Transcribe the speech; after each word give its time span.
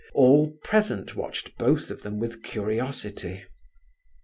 All 0.15 0.57
present 0.63 1.15
watched 1.15 1.55
both 1.59 1.91
of 1.91 2.01
them 2.01 2.17
with 2.17 2.41
curiosity. 2.41 3.43